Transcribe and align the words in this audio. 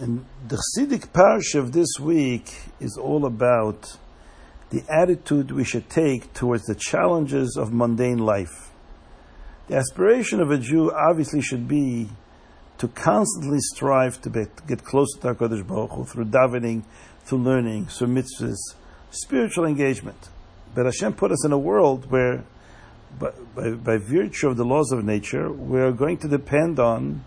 And 0.00 0.24
the 0.46 0.56
Chassidic 0.56 1.08
parsha 1.08 1.58
of 1.58 1.72
this 1.72 1.98
week 1.98 2.54
is 2.78 2.96
all 2.96 3.26
about 3.26 3.96
the 4.70 4.84
attitude 4.88 5.50
we 5.50 5.64
should 5.64 5.90
take 5.90 6.32
towards 6.34 6.66
the 6.66 6.76
challenges 6.76 7.56
of 7.56 7.72
mundane 7.72 8.18
life. 8.18 8.70
The 9.66 9.74
aspiration 9.74 10.40
of 10.40 10.52
a 10.52 10.58
Jew 10.58 10.92
obviously 10.92 11.40
should 11.42 11.66
be 11.66 12.10
to 12.78 12.86
constantly 12.86 13.58
strive 13.58 14.22
to 14.22 14.30
get 14.68 14.84
closer 14.84 15.18
to 15.20 15.34
HaKadosh 15.34 15.66
Baruch 15.66 15.90
Hu 15.90 16.04
through 16.04 16.26
davening, 16.26 16.84
through 17.24 17.38
learning, 17.38 17.86
through 17.86 18.08
mitzvahs, 18.08 18.76
spiritual 19.10 19.64
engagement. 19.64 20.28
But 20.76 20.84
Hashem 20.86 21.14
put 21.14 21.32
us 21.32 21.44
in 21.44 21.50
a 21.50 21.58
world 21.58 22.08
where, 22.08 22.44
by, 23.18 23.32
by, 23.56 23.70
by 23.70 23.96
virtue 23.96 24.46
of 24.46 24.56
the 24.56 24.64
laws 24.64 24.92
of 24.92 25.04
nature, 25.04 25.50
we're 25.50 25.90
going 25.90 26.18
to 26.18 26.28
depend 26.28 26.78
on 26.78 27.24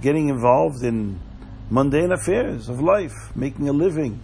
getting 0.00 0.30
involved 0.30 0.82
in 0.82 1.20
mundane 1.70 2.12
affairs 2.12 2.68
of 2.68 2.80
life, 2.80 3.34
making 3.34 3.68
a 3.68 3.72
living, 3.72 4.20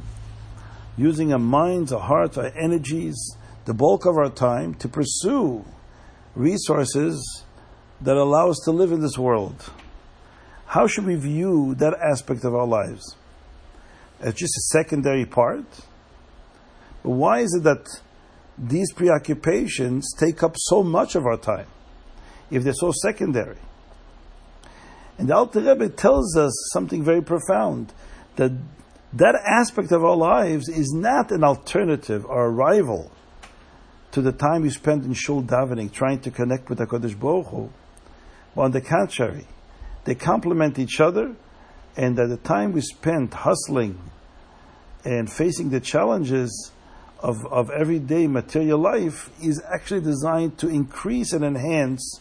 using 0.96 1.32
our 1.32 1.38
minds, 1.38 1.92
our 1.92 2.00
hearts, 2.00 2.36
our 2.36 2.52
energies, 2.58 3.16
the 3.64 3.74
bulk 3.74 4.04
of 4.04 4.16
our 4.16 4.30
time 4.30 4.74
to 4.74 4.88
pursue 4.88 5.64
resources 6.34 7.44
that 8.00 8.16
allow 8.16 8.50
us 8.50 8.60
to 8.64 8.70
live 8.70 8.92
in 8.92 9.00
this 9.00 9.16
world. 9.16 9.72
How 10.66 10.86
should 10.86 11.06
we 11.06 11.14
view 11.14 11.74
that 11.76 11.94
aspect 11.94 12.44
of 12.44 12.54
our 12.54 12.66
lives? 12.66 13.16
As 14.20 14.34
just 14.34 14.56
a 14.56 14.62
secondary 14.72 15.24
part? 15.24 15.64
But 17.02 17.10
why 17.10 17.40
is 17.40 17.54
it 17.54 17.62
that 17.62 17.86
these 18.58 18.92
preoccupations 18.92 20.12
take 20.18 20.42
up 20.42 20.56
so 20.56 20.82
much 20.82 21.14
of 21.14 21.24
our 21.24 21.36
time 21.36 21.68
if 22.50 22.64
they're 22.64 22.72
so 22.72 22.90
secondary? 22.90 23.58
And 25.18 25.28
the 25.28 25.34
Alter 25.34 25.60
Rebbe 25.60 25.88
tells 25.88 26.36
us 26.36 26.52
something 26.72 27.02
very 27.02 27.22
profound 27.22 27.92
that 28.36 28.52
that 29.12 29.34
aspect 29.46 29.92
of 29.92 30.04
our 30.04 30.16
lives 30.16 30.68
is 30.68 30.92
not 30.92 31.30
an 31.30 31.42
alternative 31.42 32.24
or 32.26 32.46
a 32.46 32.50
rival 32.50 33.10
to 34.12 34.20
the 34.20 34.32
time 34.32 34.62
we 34.62 34.70
spend 34.70 35.04
in 35.04 35.14
shul 35.14 35.42
davening, 35.42 35.92
trying 35.92 36.20
to 36.20 36.30
connect 36.30 36.68
with 36.68 36.78
Hakadosh 36.78 37.18
Baruch 37.18 37.46
Hu. 37.46 37.70
But 38.54 38.62
on 38.62 38.70
the 38.72 38.80
contrary, 38.80 39.46
they 40.04 40.14
complement 40.14 40.78
each 40.78 41.00
other, 41.00 41.34
and 41.96 42.16
that 42.16 42.28
the 42.28 42.36
time 42.36 42.72
we 42.72 42.80
spend 42.80 43.32
hustling 43.32 43.98
and 45.04 45.30
facing 45.30 45.70
the 45.70 45.80
challenges 45.80 46.72
of, 47.20 47.46
of 47.46 47.70
everyday 47.70 48.26
material 48.26 48.78
life 48.78 49.30
is 49.42 49.62
actually 49.72 50.00
designed 50.00 50.58
to 50.58 50.68
increase 50.68 51.32
and 51.32 51.44
enhance 51.44 52.20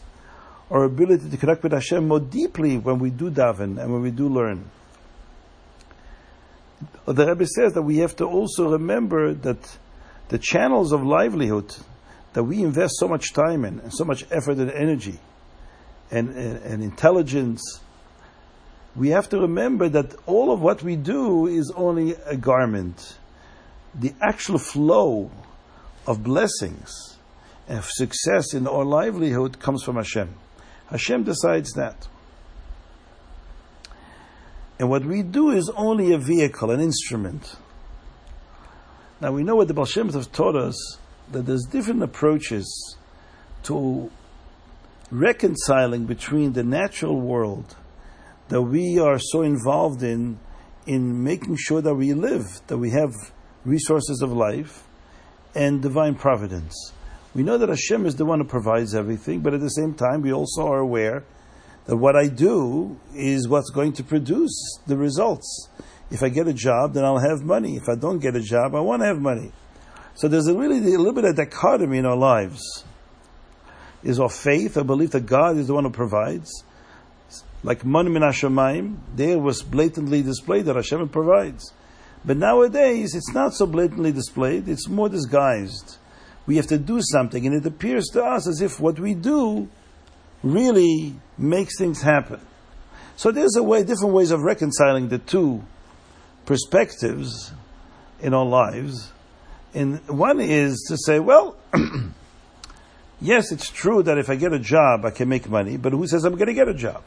our 0.70 0.84
ability 0.84 1.30
to 1.30 1.36
connect 1.36 1.62
with 1.62 1.72
Hashem 1.72 2.08
more 2.08 2.20
deeply 2.20 2.76
when 2.78 2.98
we 2.98 3.10
do 3.10 3.30
daven 3.30 3.78
and 3.80 3.92
when 3.92 4.02
we 4.02 4.10
do 4.10 4.28
learn. 4.28 4.70
The 7.06 7.26
Rebbe 7.26 7.46
says 7.46 7.72
that 7.74 7.82
we 7.82 7.98
have 7.98 8.16
to 8.16 8.24
also 8.24 8.70
remember 8.70 9.32
that 9.32 9.78
the 10.28 10.38
channels 10.38 10.92
of 10.92 11.02
livelihood 11.02 11.74
that 12.32 12.42
we 12.42 12.62
invest 12.62 12.94
so 12.98 13.08
much 13.08 13.32
time 13.32 13.64
in 13.64 13.80
and 13.80 13.94
so 13.94 14.04
much 14.04 14.26
effort 14.30 14.58
and 14.58 14.70
energy 14.70 15.18
and, 16.10 16.30
and, 16.30 16.62
and 16.64 16.82
intelligence, 16.82 17.80
we 18.94 19.10
have 19.10 19.28
to 19.30 19.38
remember 19.40 19.88
that 19.88 20.14
all 20.26 20.52
of 20.52 20.60
what 20.60 20.82
we 20.82 20.96
do 20.96 21.46
is 21.46 21.72
only 21.74 22.14
a 22.26 22.36
garment. 22.36 23.16
The 23.94 24.12
actual 24.20 24.58
flow 24.58 25.30
of 26.06 26.22
blessings 26.22 27.16
and 27.68 27.82
success 27.84 28.52
in 28.52 28.66
our 28.66 28.84
livelihood 28.84 29.58
comes 29.58 29.82
from 29.82 29.96
Hashem. 29.96 30.34
Hashem 30.90 31.24
decides 31.24 31.72
that. 31.72 32.06
And 34.78 34.90
what 34.90 35.04
we 35.04 35.22
do 35.22 35.50
is 35.50 35.70
only 35.76 36.12
a 36.12 36.18
vehicle, 36.18 36.70
an 36.70 36.80
instrument. 36.80 37.56
Now 39.20 39.32
we 39.32 39.42
know 39.42 39.56
what 39.56 39.68
the 39.68 39.74
Baal 39.74 39.86
Shem 39.86 40.12
have 40.12 40.30
taught 40.32 40.56
us 40.56 40.98
that 41.32 41.46
there's 41.46 41.64
different 41.64 42.02
approaches 42.02 42.96
to 43.64 44.10
reconciling 45.10 46.04
between 46.04 46.52
the 46.52 46.62
natural 46.62 47.20
world 47.20 47.76
that 48.48 48.62
we 48.62 48.98
are 48.98 49.18
so 49.18 49.42
involved 49.42 50.02
in, 50.02 50.38
in 50.86 51.24
making 51.24 51.56
sure 51.58 51.80
that 51.80 51.94
we 51.94 52.12
live, 52.12 52.60
that 52.68 52.78
we 52.78 52.90
have 52.90 53.12
resources 53.64 54.22
of 54.22 54.30
life, 54.30 54.84
and 55.54 55.82
divine 55.82 56.14
providence. 56.14 56.92
We 57.36 57.42
know 57.42 57.58
that 57.58 57.68
Hashem 57.68 58.06
is 58.06 58.16
the 58.16 58.24
one 58.24 58.38
who 58.38 58.46
provides 58.46 58.94
everything, 58.94 59.40
but 59.40 59.52
at 59.52 59.60
the 59.60 59.68
same 59.68 59.92
time, 59.92 60.22
we 60.22 60.32
also 60.32 60.66
are 60.68 60.78
aware 60.78 61.22
that 61.84 61.98
what 61.98 62.16
I 62.16 62.28
do 62.28 62.98
is 63.14 63.46
what's 63.46 63.68
going 63.68 63.92
to 63.92 64.02
produce 64.02 64.78
the 64.86 64.96
results. 64.96 65.68
If 66.10 66.22
I 66.22 66.30
get 66.30 66.48
a 66.48 66.54
job, 66.54 66.94
then 66.94 67.04
I'll 67.04 67.18
have 67.18 67.42
money. 67.42 67.76
If 67.76 67.90
I 67.90 67.94
don't 67.94 68.20
get 68.20 68.36
a 68.36 68.40
job, 68.40 68.74
I 68.74 68.80
want 68.80 69.02
to 69.02 69.06
have 69.06 69.20
money. 69.20 69.52
So 70.14 70.28
there's 70.28 70.46
a 70.46 70.54
really 70.54 70.78
a 70.78 70.96
little 70.96 71.12
bit 71.12 71.26
of 71.26 71.36
dichotomy 71.36 71.98
in 71.98 72.06
our 72.06 72.16
lives. 72.16 72.84
Is 74.02 74.18
our 74.18 74.30
faith, 74.30 74.78
our 74.78 74.84
belief 74.84 75.10
that 75.10 75.26
God 75.26 75.58
is 75.58 75.66
the 75.66 75.74
one 75.74 75.84
who 75.84 75.90
provides, 75.90 76.64
like 77.62 77.84
Mon 77.84 78.10
Min 78.10 78.22
Hashemayim, 78.22 78.96
there 79.14 79.38
was 79.38 79.62
blatantly 79.62 80.22
displayed 80.22 80.64
that 80.64 80.76
Hashem 80.76 81.06
provides. 81.10 81.74
But 82.24 82.38
nowadays, 82.38 83.14
it's 83.14 83.34
not 83.34 83.52
so 83.52 83.66
blatantly 83.66 84.12
displayed, 84.12 84.70
it's 84.70 84.88
more 84.88 85.10
disguised 85.10 85.98
we 86.46 86.56
have 86.56 86.66
to 86.68 86.78
do 86.78 87.00
something, 87.02 87.46
and 87.46 87.54
it 87.54 87.66
appears 87.66 88.06
to 88.12 88.24
us 88.24 88.46
as 88.46 88.60
if 88.60 88.78
what 88.78 88.98
we 88.98 89.14
do 89.14 89.68
really 90.42 91.14
makes 91.36 91.76
things 91.78 92.02
happen. 92.02 92.40
So 93.16 93.32
there's 93.32 93.56
a 93.56 93.62
way, 93.62 93.82
different 93.82 94.14
ways 94.14 94.30
of 94.30 94.42
reconciling 94.42 95.08
the 95.08 95.18
two 95.18 95.64
perspectives 96.44 97.52
in 98.20 98.34
our 98.34 98.44
lives. 98.44 99.12
And 99.74 100.06
one 100.08 100.40
is 100.40 100.84
to 100.88 100.96
say, 100.96 101.18
well, 101.18 101.56
yes, 103.20 103.52
it's 103.52 103.70
true 103.70 104.02
that 104.02 104.18
if 104.18 104.30
I 104.30 104.36
get 104.36 104.52
a 104.52 104.58
job, 104.58 105.04
I 105.04 105.10
can 105.10 105.28
make 105.28 105.48
money, 105.48 105.76
but 105.76 105.92
who 105.92 106.06
says 106.06 106.24
I'm 106.24 106.34
going 106.34 106.46
to 106.46 106.54
get 106.54 106.68
a 106.68 106.74
job? 106.74 107.02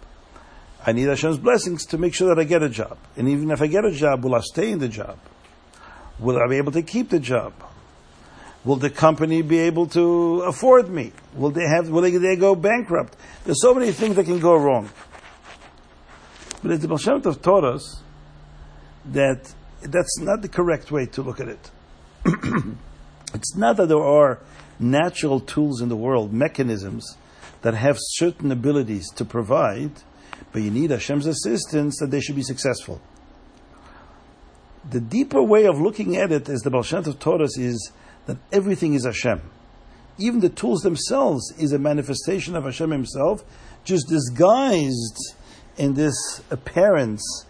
I 0.85 0.91
need 0.91 1.07
Hashem's 1.07 1.37
blessings 1.37 1.85
to 1.87 1.97
make 1.97 2.13
sure 2.13 2.33
that 2.33 2.39
I 2.39 2.45
get 2.45 2.63
a 2.63 2.69
job. 2.69 2.97
And 3.17 3.27
even 3.27 3.51
if 3.51 3.61
I 3.61 3.67
get 3.67 3.85
a 3.85 3.91
job, 3.91 4.23
will 4.23 4.35
I 4.35 4.39
stay 4.41 4.71
in 4.71 4.79
the 4.79 4.87
job? 4.87 5.19
Will 6.19 6.41
I 6.41 6.47
be 6.47 6.57
able 6.57 6.71
to 6.71 6.81
keep 6.81 7.09
the 7.09 7.19
job? 7.19 7.53
Will 8.65 8.75
the 8.75 8.89
company 8.89 9.41
be 9.41 9.59
able 9.59 9.87
to 9.87 10.41
afford 10.41 10.89
me? 10.89 11.13
Will 11.33 11.51
they 11.51 11.65
have? 11.65 11.89
Will 11.89 12.01
they, 12.01 12.11
they 12.11 12.35
go 12.35 12.55
bankrupt? 12.55 13.15
There's 13.45 13.61
so 13.61 13.73
many 13.73 13.91
things 13.91 14.15
that 14.17 14.25
can 14.25 14.39
go 14.39 14.55
wrong. 14.55 14.89
But 16.61 16.71
as 16.71 16.79
the 16.81 16.87
Baal 16.89 16.97
Shem 16.97 17.21
Tov 17.21 17.41
taught 17.41 17.63
us 17.63 18.01
that 19.05 19.53
that's 19.81 20.19
not 20.19 20.41
the 20.41 20.49
correct 20.49 20.91
way 20.91 21.05
to 21.07 21.21
look 21.21 21.39
at 21.39 21.47
it. 21.47 21.71
it's 23.33 23.55
not 23.55 23.77
that 23.77 23.87
there 23.87 24.03
are 24.03 24.39
natural 24.77 25.39
tools 25.39 25.81
in 25.81 25.87
the 25.87 25.95
world, 25.95 26.33
mechanisms 26.33 27.17
that 27.61 27.73
have 27.73 27.97
certain 27.99 28.51
abilities 28.51 29.09
to 29.11 29.25
provide, 29.25 29.91
but 30.51 30.61
you 30.61 30.71
need 30.71 30.91
Hashem's 30.91 31.25
assistance 31.25 31.97
that 31.99 32.11
they 32.11 32.19
should 32.19 32.35
be 32.35 32.43
successful. 32.43 33.01
The 34.89 35.01
deeper 35.01 35.41
way 35.43 35.65
of 35.65 35.79
looking 35.79 36.17
at 36.17 36.31
it, 36.31 36.49
as 36.49 36.61
the 36.61 36.69
Baal 36.69 36.83
Shem 36.83 37.03
Tov 37.03 37.19
taught 37.19 37.41
us, 37.41 37.57
is 37.57 37.91
that 38.25 38.37
everything 38.51 38.93
is 38.93 39.05
Hashem. 39.05 39.41
Even 40.17 40.41
the 40.41 40.49
tools 40.49 40.81
themselves 40.81 41.53
is 41.57 41.71
a 41.71 41.79
manifestation 41.79 42.55
of 42.55 42.65
Hashem 42.65 42.91
Himself, 42.91 43.43
just 43.83 44.07
disguised 44.09 45.35
in 45.77 45.93
this 45.93 46.41
appearance 46.51 47.45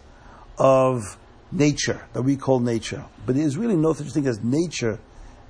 of 0.58 1.18
nature 1.50 2.06
that 2.12 2.22
we 2.22 2.36
call 2.36 2.60
nature. 2.60 3.04
But 3.26 3.34
there 3.34 3.44
is 3.44 3.56
really 3.56 3.76
no 3.76 3.92
such 3.92 4.12
thing 4.12 4.26
as 4.26 4.42
nature 4.42 5.00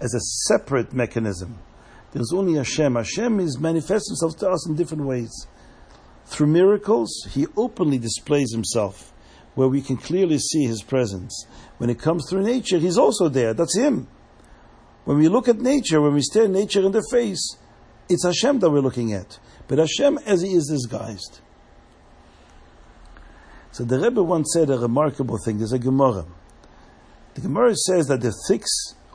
as 0.01 0.15
a 0.15 0.21
separate 0.49 0.93
mechanism. 0.93 1.59
There's 2.13 2.33
only 2.33 2.55
Hashem. 2.55 2.95
Hashem 2.95 3.39
is 3.41 3.59
manifests 3.59 4.09
Himself 4.09 4.37
to 4.39 4.49
us 4.49 4.69
in 4.69 4.75
different 4.75 5.05
ways. 5.05 5.47
Through 6.27 6.49
miracles, 6.49 7.29
He 7.31 7.47
openly 7.57 7.99
displays 7.99 8.53
Himself, 8.53 9.13
where 9.55 9.69
we 9.69 9.83
can 9.83 9.97
clearly 9.97 10.39
see 10.39 10.65
His 10.65 10.83
presence. 10.83 11.47
When 11.79 11.91
it 11.91 11.99
comes 11.99 12.29
through 12.29 12.45
nature, 12.45 12.79
He's 12.79 12.99
also 12.99 13.29
there. 13.29 13.53
That's 13.53 13.77
Him. 13.77 14.09
When 15.05 15.19
we 15.19 15.29
look 15.29 15.49
at 15.49 15.59
nature, 15.59 16.01
when 16.01 16.15
we 16.15 16.23
stare 16.23 16.49
nature 16.49 16.81
in 16.81 16.93
the 16.93 17.05
face, 17.11 17.57
it's 18.09 18.25
Hashem 18.25 18.61
that 18.61 18.71
we're 18.71 18.81
looking 18.81 19.13
at. 19.13 19.39
But 19.69 19.79
Hashem 19.79 20.19
as 20.27 20.43
He 20.43 20.55
is 20.55 20.67
disguised. 20.67 21.41
So 23.73 23.85
the 23.85 24.01
Rebbe 24.01 24.23
once 24.23 24.51
said 24.53 24.69
a 24.69 24.79
remarkable 24.79 25.39
thing. 25.45 25.59
There's 25.59 25.73
a 25.73 25.79
Gemara. 25.79 26.27
The 27.35 27.41
Gemara 27.41 27.77
says 27.77 28.09
that 28.09 28.21
the 28.21 28.33
six 28.33 28.69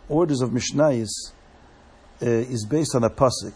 orders 0.08 0.42
of 0.42 0.52
Mishnayos 0.52 1.32
uh, 2.22 2.26
is 2.26 2.66
based 2.66 2.96
on 2.96 3.04
a 3.04 3.10
pasuk. 3.10 3.54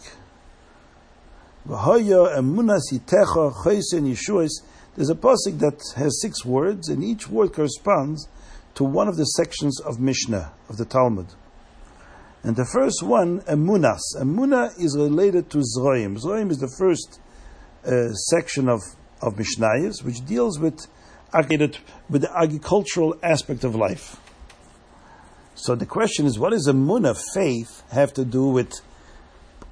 There's 1.66 1.80
a 5.10 5.14
pasuk 5.14 5.58
that 5.60 5.80
has 5.96 6.20
six 6.20 6.44
words, 6.44 6.88
and 6.88 7.02
each 7.02 7.28
word 7.28 7.52
corresponds 7.52 8.28
to 8.74 8.84
one 8.84 9.08
of 9.08 9.16
the 9.16 9.24
sections 9.24 9.80
of 9.80 10.00
Mishnah 10.00 10.52
of 10.68 10.76
the 10.76 10.84
Talmud. 10.84 11.28
And 12.42 12.56
the 12.56 12.64
first 12.72 13.02
one, 13.02 13.40
Emunas. 13.42 14.00
Emuna 14.18 14.72
is 14.80 14.96
related 14.96 15.50
to 15.50 15.58
Zroim. 15.58 16.18
Zroim 16.18 16.50
is 16.50 16.58
the 16.58 16.72
first 16.78 17.20
uh, 17.84 18.12
section 18.12 18.68
of, 18.68 18.80
of 19.20 19.34
Mishnayos, 19.34 20.02
which 20.02 20.24
deals 20.24 20.58
with 20.58 20.86
with 21.32 22.22
the 22.22 22.30
agricultural 22.36 23.14
aspect 23.22 23.62
of 23.62 23.76
life. 23.76 24.16
So 25.54 25.76
the 25.76 25.86
question 25.86 26.26
is, 26.26 26.38
what 26.38 26.50
does 26.50 26.66
a 26.66 26.72
munah 26.72 27.16
faith 27.34 27.84
have 27.92 28.12
to 28.14 28.24
do 28.24 28.48
with 28.48 28.72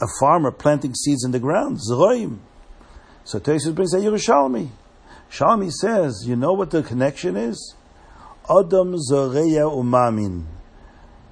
a 0.01 0.07
farmer 0.21 0.53
planting 0.53 0.95
seeds 0.95 1.25
in 1.25 1.33
the 1.33 1.41
ground? 1.41 1.79
Zroim. 1.79 2.39
So 3.25 3.41
Tosfos 3.41 3.75
brings 3.75 3.93
a 3.93 3.99
Yerushalmi. 3.99 4.69
Shalmi 5.31 5.73
says, 5.73 6.25
you 6.27 6.37
know 6.37 6.53
what 6.53 6.71
the 6.71 6.83
connection 6.83 7.37
is? 7.37 7.75
Adam 8.49 8.97
zoreya 8.97 9.65
umamin. 9.65 10.45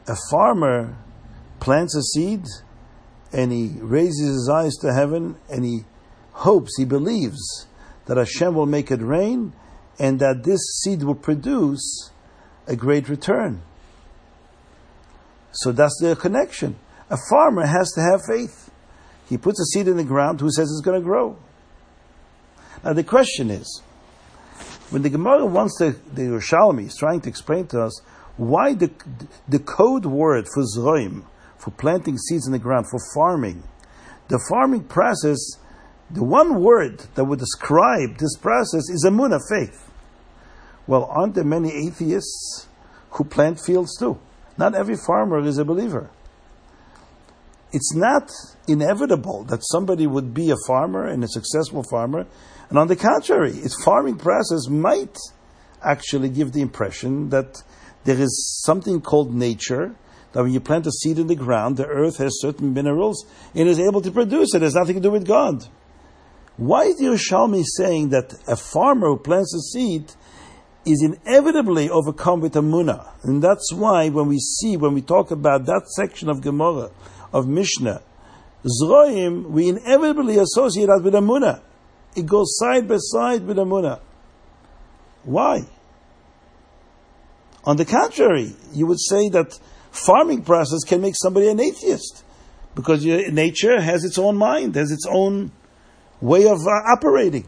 A 0.08 0.16
farmer 0.30 0.96
plants 1.66 1.96
a 1.96 2.02
seed 2.02 2.44
and 3.32 3.50
he 3.50 3.72
raises 3.80 4.28
his 4.28 4.48
eyes 4.48 4.76
to 4.76 4.94
heaven 4.94 5.34
and 5.50 5.64
he 5.64 5.80
hopes, 6.30 6.76
he 6.78 6.84
believes 6.84 7.66
that 8.06 8.16
Hashem 8.16 8.54
will 8.54 8.66
make 8.66 8.92
it 8.92 9.02
rain 9.02 9.52
and 9.98 10.20
that 10.20 10.44
this 10.44 10.60
seed 10.80 11.02
will 11.02 11.16
produce 11.16 12.12
a 12.68 12.76
great 12.76 13.08
return. 13.08 13.62
So 15.50 15.72
that's 15.72 15.98
the 16.00 16.14
connection. 16.14 16.76
A 17.10 17.16
farmer 17.28 17.66
has 17.66 17.90
to 17.96 18.00
have 18.00 18.20
faith. 18.24 18.70
He 19.28 19.36
puts 19.36 19.60
a 19.60 19.64
seed 19.64 19.88
in 19.88 19.96
the 19.96 20.04
ground, 20.04 20.40
who 20.40 20.52
says 20.52 20.70
it's 20.70 20.84
going 20.84 21.00
to 21.00 21.04
grow? 21.04 21.36
Now 22.84 22.92
the 22.92 23.02
question 23.02 23.50
is, 23.50 23.82
when 24.90 25.02
the 25.02 25.10
Gemara 25.10 25.44
wants 25.44 25.78
to, 25.78 25.96
the 26.12 26.22
Yerushalmi 26.22 26.86
is 26.86 26.94
trying 26.94 27.22
to 27.22 27.28
explain 27.28 27.66
to 27.68 27.82
us 27.82 28.00
why 28.36 28.74
the, 28.74 28.92
the 29.48 29.58
code 29.58 30.06
word 30.06 30.46
for 30.54 30.62
zroim, 30.62 31.24
for 31.58 31.70
planting 31.72 32.18
seeds 32.18 32.46
in 32.46 32.52
the 32.52 32.58
ground, 32.58 32.86
for 32.90 33.00
farming, 33.14 33.62
the 34.28 34.44
farming 34.50 34.84
process, 34.84 35.38
the 36.10 36.24
one 36.24 36.60
word 36.60 37.00
that 37.14 37.24
would 37.24 37.38
describe 37.38 38.18
this 38.18 38.36
process 38.36 38.88
is 38.90 39.04
amunah, 39.06 39.40
faith. 39.48 39.90
Well, 40.86 41.04
aren't 41.04 41.34
there 41.34 41.44
many 41.44 41.72
atheists 41.86 42.68
who 43.10 43.24
plant 43.24 43.60
fields 43.60 43.96
too? 43.98 44.18
Not 44.56 44.74
every 44.74 44.96
farmer 44.96 45.40
is 45.40 45.58
a 45.58 45.64
believer. 45.64 46.10
It's 47.72 47.94
not 47.94 48.30
inevitable 48.68 49.44
that 49.44 49.60
somebody 49.64 50.06
would 50.06 50.32
be 50.32 50.50
a 50.50 50.56
farmer 50.66 51.06
and 51.06 51.22
a 51.24 51.28
successful 51.28 51.82
farmer, 51.90 52.26
and 52.68 52.78
on 52.78 52.88
the 52.88 52.96
contrary, 52.96 53.52
its 53.52 53.82
farming 53.84 54.18
process 54.18 54.68
might 54.68 55.16
actually 55.82 56.28
give 56.30 56.52
the 56.52 56.62
impression 56.62 57.28
that 57.30 57.62
there 58.04 58.18
is 58.18 58.62
something 58.64 59.00
called 59.00 59.34
nature, 59.34 59.94
that 60.32 60.42
when 60.42 60.52
you 60.52 60.60
plant 60.60 60.86
a 60.86 60.92
seed 60.92 61.18
in 61.18 61.26
the 61.26 61.34
ground, 61.34 61.76
the 61.76 61.86
earth 61.86 62.18
has 62.18 62.40
certain 62.40 62.74
minerals 62.74 63.26
and 63.54 63.68
is 63.68 63.78
able 63.78 64.00
to 64.02 64.10
produce 64.10 64.54
it. 64.54 64.58
It 64.58 64.62
has 64.62 64.74
nothing 64.74 64.96
to 64.96 65.00
do 65.00 65.10
with 65.10 65.26
God. 65.26 65.66
Why 66.56 66.84
is 66.84 67.00
Yerushalmi 67.00 67.64
saying 67.64 68.10
that 68.10 68.34
a 68.46 68.56
farmer 68.56 69.08
who 69.08 69.18
plants 69.18 69.54
a 69.54 69.60
seed 69.60 70.12
is 70.86 71.02
inevitably 71.02 71.90
overcome 71.90 72.40
with 72.40 72.54
Amunah. 72.54 73.12
And 73.24 73.42
that's 73.42 73.72
why 73.74 74.08
when 74.08 74.28
we 74.28 74.38
see, 74.38 74.76
when 74.76 74.94
we 74.94 75.02
talk 75.02 75.32
about 75.32 75.66
that 75.66 75.88
section 75.88 76.28
of 76.28 76.40
Gemara, 76.40 76.90
of 77.32 77.48
Mishnah, 77.48 78.02
Zroim, 78.64 79.50
we 79.50 79.68
inevitably 79.68 80.38
associate 80.38 80.86
that 80.86 81.02
with 81.02 81.14
Amunah. 81.14 81.60
It 82.14 82.26
goes 82.26 82.56
side 82.56 82.88
by 82.88 82.96
side 82.98 83.44
with 83.44 83.56
Amunah. 83.56 84.00
Why? 85.24 85.64
On 87.64 87.76
the 87.76 87.84
contrary, 87.84 88.54
you 88.72 88.86
would 88.86 89.00
say 89.00 89.28
that 89.30 89.58
farming 89.96 90.42
process 90.42 90.84
can 90.84 91.00
make 91.00 91.14
somebody 91.16 91.48
an 91.48 91.60
atheist 91.60 92.24
because 92.74 93.04
nature 93.04 93.80
has 93.80 94.04
its 94.04 94.18
own 94.18 94.36
mind, 94.36 94.74
has 94.74 94.90
its 94.90 95.06
own 95.08 95.50
way 96.20 96.46
of 96.46 96.58
uh, 96.66 96.92
operating. 96.92 97.46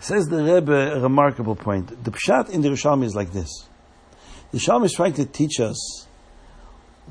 Says 0.00 0.26
the 0.26 0.42
Rebbe 0.42 0.72
a 0.72 1.00
remarkable 1.00 1.54
point. 1.54 2.04
The 2.04 2.10
pshat 2.10 2.50
in 2.50 2.60
the 2.60 2.68
Yerushalmi 2.68 3.04
is 3.04 3.14
like 3.14 3.32
this. 3.32 3.68
The 4.50 4.58
Yerushalmi 4.58 4.86
is 4.86 4.92
trying 4.94 5.12
to 5.14 5.26
teach 5.26 5.60
us 5.60 6.06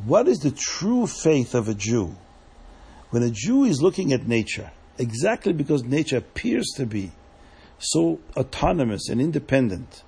what 0.06 0.28
is 0.28 0.40
the 0.40 0.52
true 0.52 1.08
faith 1.08 1.54
of 1.54 1.68
a 1.68 1.74
Jew. 1.74 2.16
When 3.10 3.24
a 3.24 3.30
Jew 3.30 3.66
is 3.66 3.82
looking 3.82 4.14
at 4.14 4.28
nature, 4.28 4.72
exactly 4.98 5.54
because 5.54 5.84
nature 5.84 6.18
appears 6.18 6.68
to 6.78 6.86
be 6.86 7.12
so 7.80 8.20
autonomous 8.38 9.10
and 9.10 9.20
independent, 9.20 10.04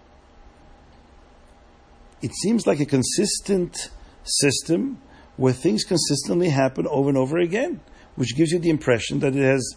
it 2.23 2.33
seems 2.33 2.65
like 2.65 2.79
a 2.79 2.85
consistent 2.85 3.91
system 4.23 5.01
where 5.35 5.51
things 5.51 5.83
consistently 5.83 6.49
happen 6.49 6.87
over 6.87 7.09
and 7.09 7.17
over 7.17 7.37
again, 7.37 7.81
which 8.15 8.35
gives 8.35 8.51
you 8.51 8.59
the 8.59 8.69
impression 8.69 9.19
that 9.19 9.35
it 9.35 9.43
has 9.43 9.75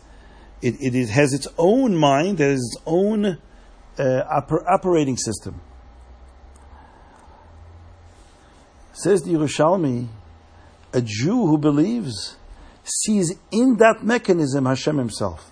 it, 0.63 0.77
it 0.81 1.09
has 1.09 1.35
its 1.35 1.49
own 1.59 1.97
mind, 1.97 2.41
it 2.41 2.45
has 2.45 2.61
its 2.61 2.83
own 2.87 3.27
uh, 3.27 3.39
oper- 3.99 4.65
operating 4.67 5.17
system. 5.17 5.61
Says 8.93 9.23
the 9.23 9.33
Yerushalmi, 9.33 10.09
a 10.95 11.03
Jew 11.03 11.47
who 11.47 11.59
believes 11.59 12.37
sees 12.85 13.35
in 13.51 13.77
that 13.79 14.03
mechanism 14.03 14.67
Hashem 14.67 14.97
himself. 14.97 15.51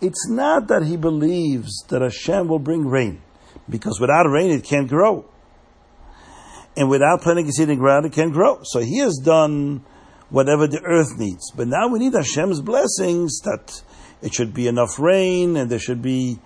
It's 0.00 0.28
not 0.28 0.66
that 0.66 0.82
he 0.82 0.96
believes 0.96 1.84
that 1.88 2.02
Hashem 2.02 2.48
will 2.48 2.58
bring 2.58 2.86
rain, 2.86 3.22
because 3.68 4.00
without 4.00 4.26
rain 4.28 4.50
it 4.50 4.64
can't 4.64 4.88
grow. 4.88 5.30
And 6.76 6.88
without 6.88 7.22
planting 7.22 7.48
a 7.48 7.52
seed 7.52 7.68
in 7.68 7.76
the 7.76 7.76
ground, 7.76 8.06
it 8.06 8.12
can't 8.12 8.32
grow. 8.32 8.60
So 8.62 8.80
he 8.80 8.98
has 8.98 9.20
done 9.24 9.84
whatever 10.30 10.66
the 10.66 10.80
earth 10.82 11.18
needs. 11.18 11.50
But 11.50 11.68
now 11.68 11.88
we 11.88 11.98
need 11.98 12.14
Hashem's 12.14 12.60
blessings 12.60 13.40
that 13.40 13.82
it 14.22 14.34
should 14.34 14.54
be 14.54 14.68
enough 14.68 14.98
rain 14.98 15.56
and 15.56 15.70
there 15.70 15.78
should 15.78 16.02
be 16.02 16.38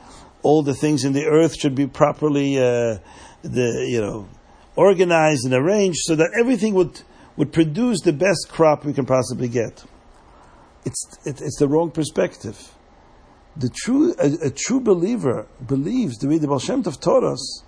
all 0.43 0.63
the 0.63 0.75
things 0.75 1.05
in 1.05 1.13
the 1.13 1.27
earth 1.27 1.59
should 1.59 1.75
be 1.75 1.87
properly 1.87 2.59
uh, 2.59 2.99
the 3.43 3.87
you 3.89 4.01
know 4.01 4.29
organized 4.77 5.45
and 5.45 5.55
arranged 5.55 5.99
so 6.03 6.17
that 6.17 6.31
everything 6.39 6.75
would 6.75 7.03
would 7.37 7.53
produce 7.53 8.01
the 8.03 8.13
best 8.13 8.49
crop 8.51 8.85
we 8.85 8.93
can 8.93 9.07
possibly 9.07 9.49
get. 9.49 9.85
It's 10.85 11.07
it, 11.25 11.41
it's 11.41 11.59
the 11.59 11.69
wrong 11.69 11.91
perspective. 11.91 12.73
The 13.57 13.71
true 13.71 14.15
a, 14.19 14.47
a, 14.47 14.51
true 14.51 14.81
believer 14.81 15.47
believes 15.65 16.19
the 16.19 16.29
way 16.29 16.39
the 16.39 16.49
Baal 16.49 16.59
Shem 16.59 16.83
Tov 16.83 17.01
taught 17.01 17.25
us 17.25 17.63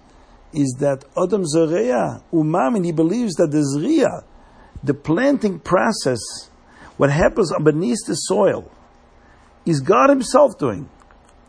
is 0.53 0.77
that 0.81 1.05
Adam 1.17 1.45
Zoreya 1.47 2.23
Umam 2.33 2.77
and 2.77 2.85
he 2.85 2.93
believes 2.93 3.35
that 3.35 3.51
the 3.51 3.59
Zriya 3.59 4.25
the 4.83 4.95
planting 4.95 5.59
process, 5.59 6.21
what 6.97 7.11
happens 7.11 7.53
beneath 7.63 7.99
the 8.07 8.15
soil, 8.15 8.71
is 9.65 9.81
God 9.81 10.11
Himself 10.11 10.59
doing. 10.59 10.89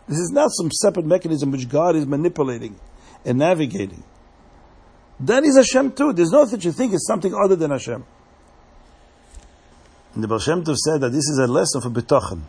This 0.08 0.18
is 0.18 0.32
not 0.34 0.50
some 0.52 0.72
separate 0.72 1.06
mechanism 1.06 1.52
which 1.52 1.70
God 1.70 1.96
is 1.96 2.06
manipulating 2.08 2.80
and 3.26 3.38
navigating. 3.38 4.04
That 5.20 5.44
is 5.44 5.56
Hashem 5.56 5.94
too. 5.94 6.14
There's 6.14 6.32
no 6.32 6.46
such 6.46 6.66
a 6.66 6.72
thing 6.72 6.94
as 6.94 7.06
something 7.06 7.34
other 7.34 7.56
than 7.56 7.72
Hashem. 7.72 8.06
And 10.16 10.24
the 10.24 10.28
Baal 10.28 10.40
Shem 10.40 10.64
Tov 10.64 10.76
said 10.78 11.02
that 11.02 11.12
this 11.12 11.28
is 11.28 11.40
a 11.40 11.48
lesson 11.48 11.82
for 11.82 11.90
bitachon. 11.90 12.42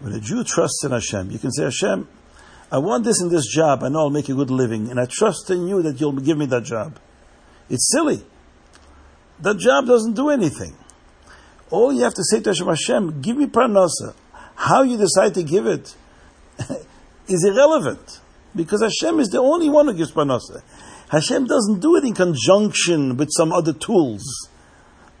When 0.00 0.12
a 0.12 0.20
Jew 0.20 0.42
trusts 0.44 0.82
in 0.84 0.92
Hashem, 0.92 1.30
you 1.30 1.38
can 1.38 1.52
say, 1.52 1.64
Hashem, 1.64 2.08
I 2.72 2.78
want 2.78 3.04
this 3.04 3.20
in 3.20 3.28
this 3.28 3.46
job, 3.46 3.82
I 3.82 3.88
know 3.88 4.00
I'll 4.00 4.10
make 4.10 4.28
a 4.28 4.34
good 4.34 4.50
living, 4.50 4.90
and 4.90 5.00
I 5.00 5.06
trust 5.10 5.50
in 5.50 5.66
you 5.66 5.82
that 5.82 6.00
you'll 6.00 6.12
give 6.12 6.38
me 6.38 6.46
that 6.46 6.64
job. 6.64 6.98
It's 7.68 7.90
silly 7.92 8.24
that 9.42 9.58
job 9.58 9.86
doesn't 9.86 10.14
do 10.14 10.30
anything. 10.30 10.76
All 11.70 11.92
you 11.92 12.02
have 12.02 12.14
to 12.14 12.24
say 12.24 12.40
to 12.40 12.50
Hashem, 12.50 12.66
Hashem, 12.66 13.20
give 13.20 13.36
me 13.36 13.46
parnasa. 13.46 14.14
How 14.54 14.82
you 14.82 14.96
decide 14.98 15.34
to 15.34 15.42
give 15.42 15.66
it 15.66 15.94
is 17.28 17.44
irrelevant 17.44 18.20
because 18.54 18.82
Hashem 18.82 19.20
is 19.20 19.28
the 19.28 19.38
only 19.38 19.70
one 19.70 19.86
who 19.86 19.94
gives 19.94 20.12
parnasa. 20.12 20.62
Hashem 21.08 21.46
doesn't 21.46 21.80
do 21.80 21.96
it 21.96 22.04
in 22.04 22.14
conjunction 22.14 23.16
with 23.16 23.30
some 23.36 23.52
other 23.52 23.72
tools 23.72 24.48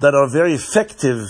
that 0.00 0.14
are 0.14 0.28
very 0.30 0.54
effective. 0.54 1.28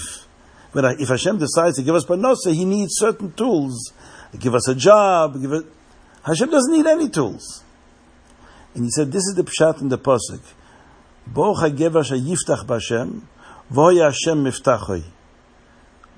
But 0.72 1.00
if 1.00 1.08
Hashem 1.08 1.38
decides 1.38 1.76
to 1.76 1.82
give 1.82 1.94
us 1.94 2.04
parnasa, 2.04 2.52
He 2.52 2.64
needs 2.64 2.92
certain 2.96 3.32
tools. 3.32 3.92
Give 4.38 4.54
us 4.54 4.68
a 4.68 4.74
job. 4.74 5.40
Give 5.40 5.52
it. 5.52 5.66
Hashem 6.24 6.50
doesn't 6.50 6.72
need 6.72 6.86
any 6.86 7.08
tools. 7.08 7.64
And 8.74 8.84
He 8.84 8.90
said, 8.90 9.12
this 9.12 9.22
is 9.26 9.34
the 9.36 9.44
pshat 9.44 9.80
in 9.80 9.88
the 9.88 9.98
pasuk. 9.98 10.42
Boch 11.32 11.56
HaGever 11.56 12.02
Yiftach 12.02 12.66
B'Hashem, 12.66 13.22
V'hoya 13.72 14.06
Hashem 14.06 14.44
Mivtachoi. 14.44 15.04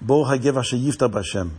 Boch 0.04 0.26
HaGever 0.26 0.62
Yiftach 0.62 1.10
B'Hashem. 1.10 1.50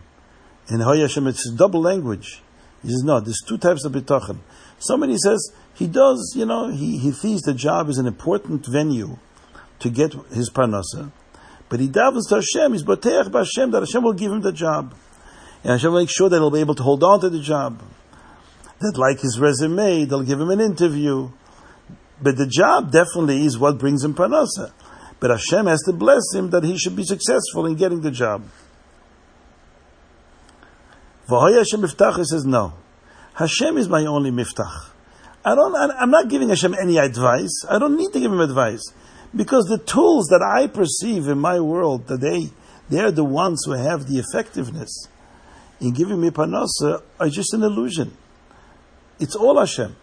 In 0.70 0.80
Hoya 0.80 1.02
Hashem, 1.02 1.26
it's 1.26 1.50
double 1.50 1.82
language. 1.82 2.42
He 2.82 2.88
says, 2.88 3.02
no, 3.04 3.20
there's 3.20 3.42
two 3.46 3.58
types 3.58 3.84
of 3.84 3.92
bitachon. 3.92 4.38
Somebody 4.78 5.16
says, 5.18 5.52
he 5.74 5.86
does, 5.86 6.32
you 6.36 6.46
know, 6.46 6.68
he, 6.68 6.98
he 6.98 7.10
thinks 7.10 7.42
the 7.42 7.54
job 7.54 7.88
is 7.88 7.98
an 7.98 8.06
important 8.06 8.66
venue 8.66 9.18
to 9.80 9.90
get 9.90 10.14
his 10.32 10.50
parnasa. 10.50 11.12
But 11.68 11.80
he 11.80 11.88
davens 11.88 12.28
to 12.28 12.36
Hashem, 12.36 12.72
he's 12.72 12.82
boteach 12.82 13.28
b'Hashem, 13.28 13.72
that 13.72 13.80
Hashem 13.80 14.02
will 14.02 14.14
give 14.14 14.32
him 14.32 14.40
the 14.40 14.52
job. 14.52 14.94
And 15.62 15.72
Hashem 15.72 15.92
will 15.92 16.00
make 16.00 16.10
sure 16.10 16.28
that 16.28 16.36
he'll 16.36 16.50
be 16.50 16.60
able 16.60 16.74
to 16.74 16.82
hold 16.82 17.02
on 17.04 17.20
to 17.20 17.28
the 17.28 17.40
job. 17.40 17.82
That 18.84 18.98
like 18.98 19.20
his 19.20 19.40
resume, 19.40 20.04
they'll 20.04 20.22
give 20.22 20.38
him 20.38 20.50
an 20.50 20.60
interview. 20.60 21.30
But 22.20 22.36
the 22.36 22.46
job 22.46 22.92
definitely 22.92 23.46
is 23.46 23.58
what 23.58 23.78
brings 23.78 24.04
him 24.04 24.12
parnasa. 24.12 24.72
But 25.20 25.30
Hashem 25.30 25.64
has 25.64 25.80
to 25.84 25.92
bless 25.94 26.34
him 26.34 26.50
that 26.50 26.64
he 26.64 26.76
should 26.76 26.94
be 26.94 27.04
successful 27.04 27.64
in 27.64 27.76
getting 27.76 28.02
the 28.02 28.10
job. 28.10 28.44
V'hoya 31.28 31.58
Hashem 31.58 31.80
Mivtach 31.80 32.18
he 32.18 32.24
says 32.24 32.44
no. 32.44 32.74
Hashem 33.32 33.78
is 33.78 33.88
my 33.88 34.04
only 34.04 34.30
mivtach. 34.30 34.90
I 35.46 35.54
don't, 35.54 35.74
I'm 35.74 36.10
not 36.10 36.28
giving 36.28 36.50
Hashem 36.50 36.74
any 36.74 36.98
advice. 36.98 37.64
I 37.68 37.78
don't 37.78 37.96
need 37.96 38.12
to 38.12 38.20
give 38.20 38.30
him 38.30 38.40
advice. 38.40 38.82
Because 39.34 39.64
the 39.64 39.78
tools 39.78 40.26
that 40.26 40.42
I 40.42 40.66
perceive 40.66 41.26
in 41.26 41.38
my 41.38 41.58
world 41.58 42.06
today, 42.06 42.50
they're 42.90 43.10
the 43.10 43.24
ones 43.24 43.62
who 43.64 43.72
have 43.72 44.06
the 44.06 44.18
effectiveness 44.18 45.08
in 45.80 45.92
giving 45.92 46.20
me 46.20 46.28
parnasa 46.30 47.02
are 47.18 47.28
just 47.28 47.54
an 47.54 47.62
illusion. 47.62 48.16
It's 49.20 49.36
all 49.36 49.58
Hashem. 49.58 49.94